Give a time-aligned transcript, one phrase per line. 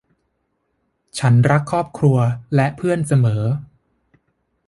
[1.19, 2.17] ฉันรักครอบครัว
[2.55, 3.43] และเพื่อนเสมอ